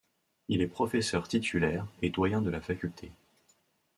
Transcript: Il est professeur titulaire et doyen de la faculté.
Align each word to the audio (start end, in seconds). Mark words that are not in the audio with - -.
Il 0.47 0.63
est 0.63 0.67
professeur 0.67 1.27
titulaire 1.27 1.85
et 2.01 2.09
doyen 2.09 2.41
de 2.41 2.49
la 2.49 2.59
faculté. 2.59 3.11